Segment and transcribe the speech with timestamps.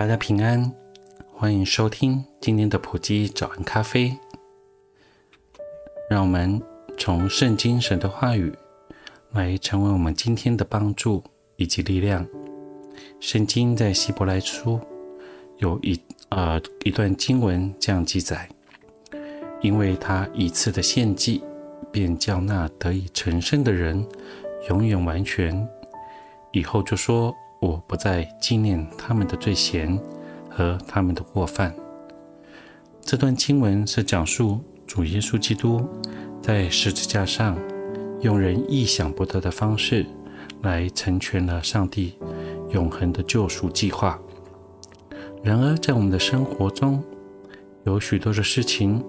[0.00, 0.72] 大家平安，
[1.30, 4.16] 欢迎收听今天的普基早安咖啡。
[6.08, 6.58] 让我们
[6.96, 8.50] 从圣经神的话语
[9.32, 11.22] 来成为我们今天的帮助
[11.56, 12.26] 以及力量。
[13.20, 14.80] 圣经在希伯来书
[15.58, 18.48] 有一呃一段经文这样记载：
[19.60, 21.44] 因为他一次的献祭，
[21.92, 24.02] 便叫那得以成圣的人
[24.70, 25.68] 永远完全，
[26.52, 27.36] 以后就说。
[27.60, 29.98] 我不再纪念他们的罪嫌
[30.48, 31.74] 和他们的过犯。
[33.02, 35.86] 这段经文是讲述主耶稣基督
[36.42, 37.58] 在十字架上
[38.20, 40.06] 用人意想不到的方式
[40.62, 42.16] 来成全了上帝
[42.70, 44.18] 永恒的救赎计划。
[45.42, 47.02] 然而，在我们的生活中，
[47.84, 49.04] 有许多的事情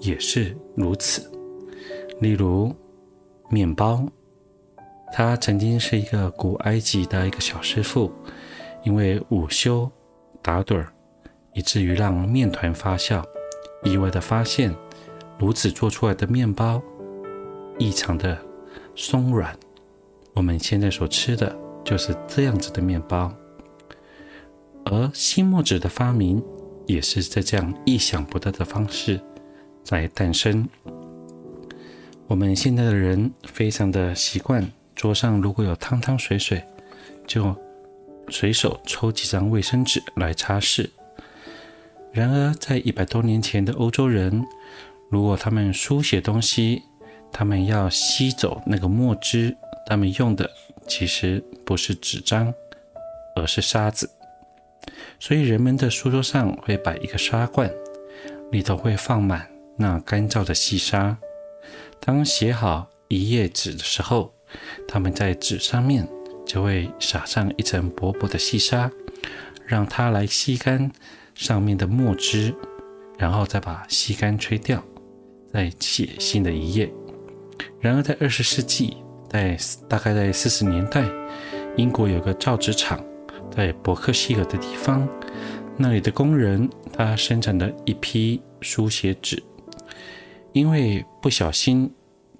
[0.00, 1.30] 也是如此，
[2.20, 2.74] 例如
[3.48, 4.06] 面包。
[5.12, 8.12] 他曾经是一个古埃及的一个小师傅，
[8.84, 9.90] 因为午休
[10.40, 10.92] 打盹儿，
[11.54, 13.24] 以至于让面团发酵，
[13.82, 14.74] 意外地发现
[15.38, 16.80] 如此做出来的面包
[17.78, 18.38] 异常的
[18.94, 19.56] 松软。
[20.34, 23.32] 我们现在所吃的就是这样子的面包，
[24.84, 26.40] 而新墨子的发明
[26.86, 29.20] 也是在这样意想不到的方式
[29.82, 30.68] 在诞生。
[32.28, 34.64] 我们现在的人非常的习惯。
[34.98, 36.60] 桌上如果有汤汤水水，
[37.24, 37.54] 就
[38.30, 40.90] 随手抽几张卫生纸来擦拭。
[42.12, 44.44] 然而，在一百多年前的欧洲人，
[45.08, 46.82] 如果他们书写东西，
[47.30, 49.56] 他们要吸走那个墨汁，
[49.86, 50.50] 他们用的
[50.88, 52.52] 其实不是纸张，
[53.36, 54.10] 而是沙子。
[55.20, 57.70] 所以，人们的书桌上会摆一个沙罐，
[58.50, 61.16] 里头会放满那干燥的细沙。
[62.00, 64.34] 当写好一页纸的时候，
[64.86, 66.08] 他们在纸上面
[66.46, 68.90] 就会撒上一层薄薄的细沙，
[69.66, 70.90] 让它来吸干
[71.34, 72.54] 上面的墨汁，
[73.18, 74.82] 然后再把吸干吹掉，
[75.52, 76.92] 再写新的一页。
[77.80, 78.96] 然而，在二十世纪，
[79.28, 79.56] 在
[79.88, 81.04] 大概在四十年代，
[81.76, 83.04] 英国有个造纸厂
[83.54, 85.08] 在伯克希尔的地方，
[85.76, 89.42] 那里的工人他生产了一批书写纸，
[90.52, 91.92] 因为不小心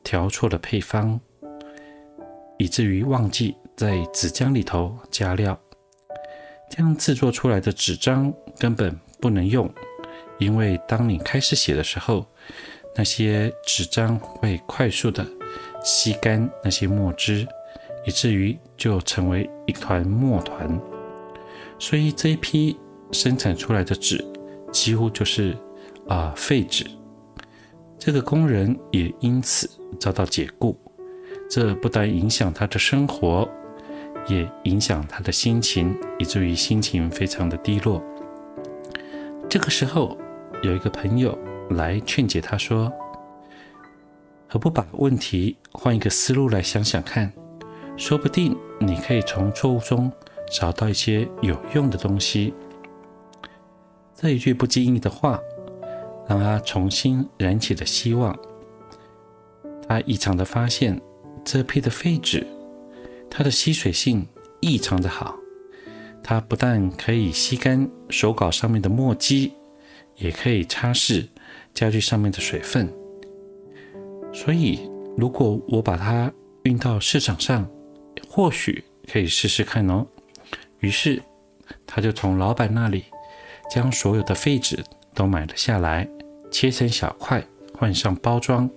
[0.02, 1.20] 调错了配方。
[2.58, 5.58] 以至于忘记在纸浆里头加料，
[6.68, 9.72] 这样制作出来的纸张根本不能用，
[10.38, 12.26] 因为当你开始写的时候，
[12.96, 15.24] 那些纸张会快速的
[15.84, 17.46] 吸干那些墨汁，
[18.04, 20.80] 以至于就成为一团墨团。
[21.78, 22.76] 所以这一批
[23.12, 24.24] 生产出来的纸
[24.72, 25.56] 几乎就是
[26.08, 26.84] 啊、废纸，
[27.98, 29.70] 这个工人也因此
[30.00, 30.76] 遭到解雇。
[31.48, 33.48] 这不但影响他的生活，
[34.26, 38.02] 也影响他的心情，以至于心情非常的低落。
[39.48, 40.16] 这个时候，
[40.62, 41.36] 有一个朋友
[41.70, 42.92] 来劝解他说
[44.46, 47.32] ：“何不把问题换一个思路来想想看？
[47.96, 50.12] 说不定你可以从错误中
[50.52, 52.52] 找到一些有用的东西。”
[54.14, 55.40] 这一句不经意的话，
[56.28, 58.38] 让他重新燃起了希望。
[59.88, 61.00] 他异常的发现。
[61.50, 62.46] 这批的废纸，
[63.30, 64.28] 它的吸水性
[64.60, 65.34] 异常的好，
[66.22, 69.54] 它不但可以吸干手稿上面的墨迹，
[70.16, 71.26] 也可以擦拭
[71.72, 72.92] 家具上面的水分。
[74.30, 76.30] 所以，如果我把它
[76.64, 77.66] 运到市场上，
[78.28, 80.06] 或许可以试试看哦。
[80.80, 81.22] 于是，
[81.86, 83.06] 他就从老板那里
[83.70, 84.84] 将所有的废纸
[85.14, 86.06] 都买了下来，
[86.50, 87.42] 切成小块，
[87.72, 88.68] 换上包装，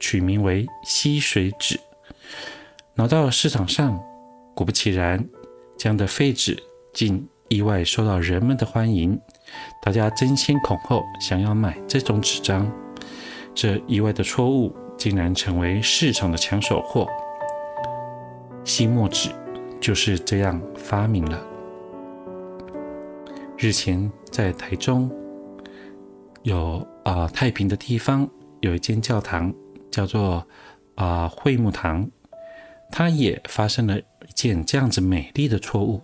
[0.00, 1.78] 取名为吸水纸。
[2.98, 3.96] 拿到市场上，
[4.56, 5.24] 果不其然，
[5.76, 6.60] 这样的废纸
[6.92, 9.16] 竟意外受到人们的欢迎，
[9.80, 12.68] 大家争先恐后想要买这种纸张。
[13.54, 17.06] 这意外的错误竟然成为市场的抢手货。
[18.64, 19.30] 吸墨纸
[19.80, 21.40] 就是这样发明了。
[23.56, 25.08] 日前在台中
[26.42, 28.28] 有啊、太平的地方
[28.58, 29.54] 有一间教堂，
[29.88, 30.44] 叫做
[30.96, 32.04] 啊、呃、会幕堂。
[32.90, 36.00] 他也发生了一件这样子美丽的错误。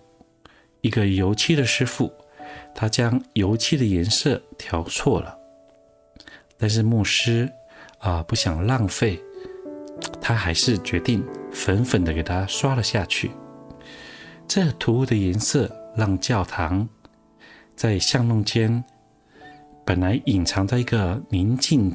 [0.81, 2.13] 一个油漆的师傅，
[2.75, 5.37] 他将油漆的颜色调错了，
[6.59, 7.51] 但是牧师
[7.99, 9.19] 啊、不想浪费，
[10.21, 13.31] 他还是决定粉粉的给他刷了下去。
[14.47, 16.87] 这突兀的颜色让教堂
[17.75, 18.85] 在巷弄间，
[19.87, 21.91] 本来隐藏在一个宁静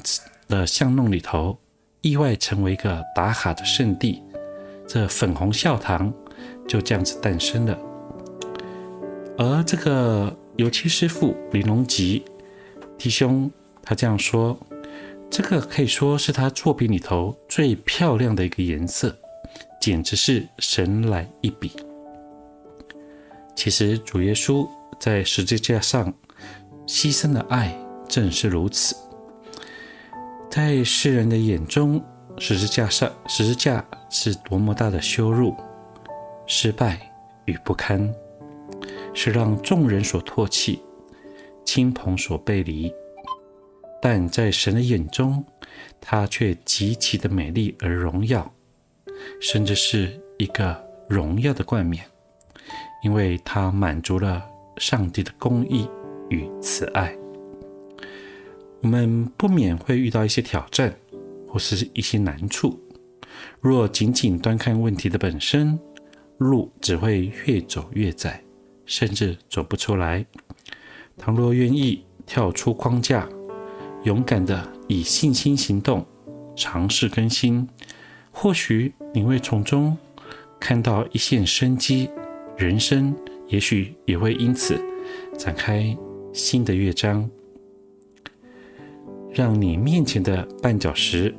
[0.48, 1.56] 的巷弄里头，
[2.00, 4.20] 意外成为一个打卡的圣地。
[4.92, 6.12] 这粉红教堂
[6.66, 7.78] 就这样子诞生了。
[9.38, 12.24] 而这个油漆师傅林隆吉
[12.98, 13.48] 弟兄，
[13.84, 14.58] 他这样说
[15.30, 19.16] ：“这个可以说是他作品里头最漂亮的一个颜色，
[19.80, 21.70] 简直是神来一笔。”
[23.54, 26.12] 其实主耶稣在十字架上
[26.88, 27.72] 牺牲的爱
[28.08, 28.96] 正是如此，
[30.50, 32.02] 在世人的眼中，
[32.40, 35.54] 十字架上十字架是多么大的羞辱、
[36.46, 36.98] 失败
[37.44, 38.12] 与不堪。
[39.12, 40.80] 是让众人所唾弃，
[41.64, 42.90] 亲朋所背离，
[44.00, 45.44] 但在神的眼中，
[46.00, 48.50] 它却极其的美丽而荣耀，
[49.40, 52.02] 甚至是一个荣耀的冠冕，
[53.02, 54.42] 因为它满足了
[54.78, 55.86] 上帝的公义
[56.30, 57.14] 与慈爱。
[58.80, 60.94] 我们不免会遇到一些挑战，
[61.50, 62.80] 或是一些难处。
[63.60, 65.78] 若仅仅端看问题的本身，
[66.38, 68.42] 路只会越走越窄。
[68.86, 70.26] 甚至走不出来。
[71.16, 73.28] 倘若愿意跳出框架，
[74.02, 76.04] 勇敢地以信心行动，
[76.56, 77.68] 尝试更新，
[78.32, 79.96] 或许你会从中
[80.58, 82.10] 看到一线生机，
[82.56, 83.14] 人生
[83.46, 84.76] 也许也会因此
[85.38, 85.96] 展开
[86.32, 87.30] 新的乐章，
[89.40, 91.34] 让你面前的绊脚石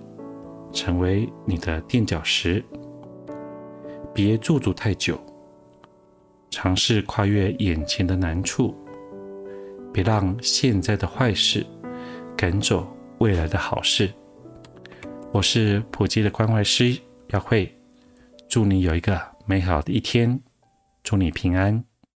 [0.74, 2.66] 成为你的垫脚石。
[4.12, 5.20] 别驻足太久。
[6.50, 8.76] 尝试跨越眼前的难处，
[9.94, 11.64] 别让现在的坏事
[12.36, 14.12] 赶走未来的好事。
[15.32, 17.72] 我是埔基的关怀师耀慧，
[18.50, 20.42] 祝你有一个美好的一天，
[21.04, 21.91] 祝你平安。